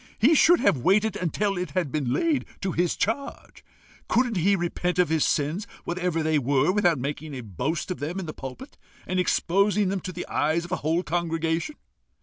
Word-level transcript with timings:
He 0.17 0.33
should 0.33 0.59
have 0.61 0.77
waited 0.77 1.15
until 1.15 1.59
it 1.59 1.73
had 1.77 1.91
been 1.91 2.11
laid 2.11 2.45
to 2.61 2.71
his 2.71 2.95
charge. 2.95 3.63
Couldn't 4.07 4.37
he 4.37 4.55
repent 4.55 4.97
of 4.97 5.09
his 5.09 5.23
sins, 5.23 5.67
whatever 5.83 6.23
they 6.23 6.39
were, 6.39 6.71
without 6.71 6.97
making 6.97 7.35
a 7.35 7.41
boast 7.41 7.91
of 7.91 7.99
them 7.99 8.19
in 8.19 8.25
the 8.25 8.33
pulpit, 8.33 8.79
and 9.05 9.19
exposing 9.19 9.89
them 9.89 9.99
to 9.99 10.11
the 10.11 10.25
eyes 10.27 10.65
of 10.65 10.71
a 10.71 10.77
whole 10.77 11.03
congregation? 11.03 11.75